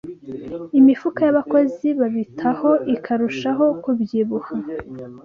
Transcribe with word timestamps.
imifuka 0.79 1.19
y’abakozi 1.23 1.87
babitaho 1.99 2.71
ikarushaho 2.95 3.65
kubyibuha 3.81 4.53